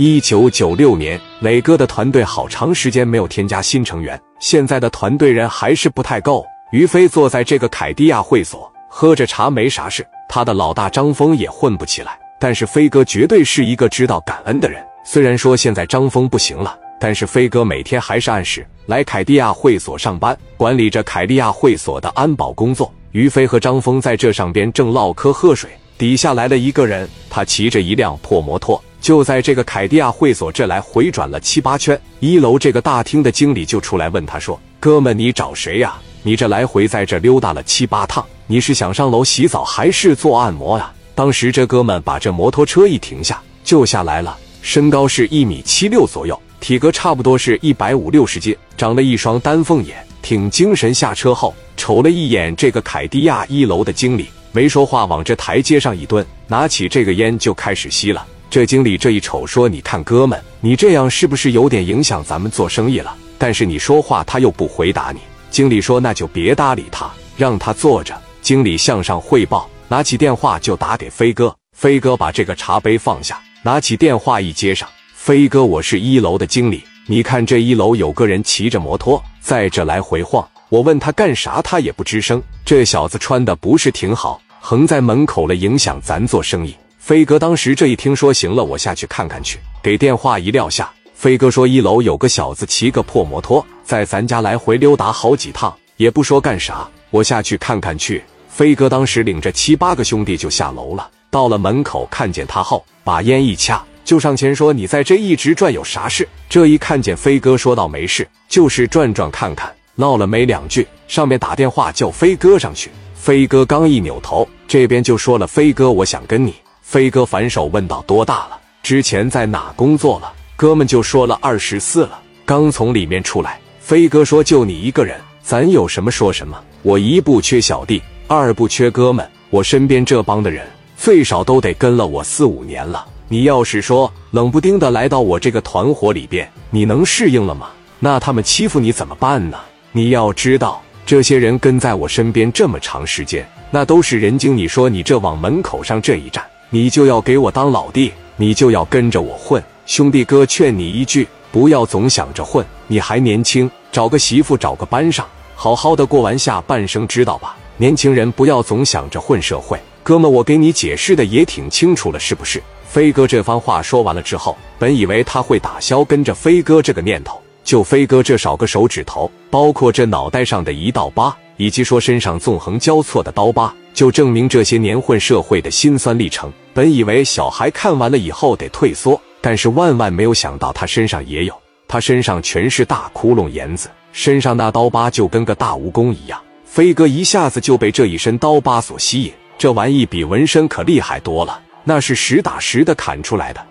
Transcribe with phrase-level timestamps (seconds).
[0.00, 6.46] 一九九六年，磊哥的团队好长时间没有添加新成员，现在的团队人还是不太够。
[6.70, 10.06] 于飞坐在这个凯迪亚会所，喝着茶没啥事。
[10.28, 14.80] 他的老大张峰也混不起来，但是飞哥绝对是一个知道感恩的人。
[15.04, 22.88] 虽然说现在张峰不行了，但是飞哥每天还是按时来凯迪亚会所上班，管理着凯迪亚会所的安保工作。
[23.10, 32.00] 于飞和张峰在这上边正唠嗑喝水，底下来了一个人，他骑着一辆破摩托，就在这个凯迪亚会所这来回转了七八圈。
[32.20, 35.96] 一楼这个大厅的经理就出来问他说：“哥们，你找谁呀？
[36.22, 50.92] 你这来回在这溜达了七八趟，你是想上楼洗澡还是做按摩呀？”当时这哥们把这摩托车一停下，就下来了，身高是一米七六左右，体格差不多是一百五六十斤，长了一双丹凤眼，挺精神。
[50.92, 51.54] 下车后。
[51.76, 58.26] 瞅了一眼这个凯迪亚一楼的经理，没说话，往这台阶上一蹲，拿起这个烟就开始吸了。
[58.50, 65.20] 这经理这一瞅，说：“你看，哥们，你这样是不是有点影响咱们做生意了？”但是你说话，他又不回答你。
[65.50, 71.54] 经理说：“那就别搭理他，让他坐着。”经理向上汇报，拿起电话就打给飞哥。
[71.76, 82.42] 飞哥把这个茶杯放下，拿起电话一接上：“飞哥，我是一楼的经理，你看这一楼有个人骑着摩托在这来回晃。”我问他干啥，他也不吱声。
[82.64, 86.74] 这小子穿的不是挺好，横在门口了，影响咱做生意。
[87.08, 89.58] 飞哥当时这一听说行了，我下去看看去。
[89.82, 96.86] 给电话一撂下，飞哥说一楼有个小子骑个破摩托，在咱家来回溜达好几趟，也不说干啥。
[97.08, 98.22] 我下去看看去。
[98.50, 112.90] 飞哥当时领着七八个兄弟就下楼了，到了门口看见他后，把烟一掐，就上前说：“你在这一直转有啥事？”这一看见飞哥，说道：“没事，就是转转看看。”闹了没两句，上面打电话叫飞哥上去。
[113.14, 116.52] 飞哥刚一扭头，这边就说了：“飞哥，我想跟你。”
[116.88, 118.58] 飞哥反手问道：“多大了？
[118.82, 126.58] 之前在哪工作了？”哥们就说了：“二十四了，刚从里面出来。”飞哥说：“就你一个人，咱有什么说什么。
[126.80, 130.66] 我一不缺小弟，二不缺哥们，我身边这帮的人
[130.96, 133.04] 最少都得跟了我四五年了。
[133.28, 137.68] 你要是说冷不丁的来到我这个团伙里边，你能适应了吗？
[137.98, 139.58] 那他们欺负你怎么办呢？”
[139.92, 144.56] 你要知道，这些人跟在我身边这么长时间，那都是人精。
[144.56, 149.62] 你说你这往门口上这一站，你就要给我当老弟，你就要跟着我混。
[149.86, 157.56] 兄弟哥劝你一句，不要总想着混，你还年轻，找个媳妇，找个班上，好好的过完下半生，知道吧？
[157.78, 159.80] 年轻人不要总想着混社会。
[160.02, 162.62] 哥们，我给你解释的也挺清楚了，是不是？
[162.84, 167.40] 飞哥这番话说完了之后，本以为他会打消跟着飞哥这个念头。
[167.64, 176.50] 就飞哥这少个手指头，包括这脑袋上的一道疤，以及说身上纵横交错的刀疤，就证明这些年混社会的辛酸历程。
[176.72, 181.54] 本以为小孩看完了以后得退缩，但是万万没有想到他身上也有，
[181.86, 186.40] 他身上全是大窟窿眼子，身上那刀疤就跟个大蜈蚣一样。
[186.64, 193.66] 飞哥一下子就被这一身刀疤所吸引，这玩意比纹身可厉害多了，那是实打实的砍出来的。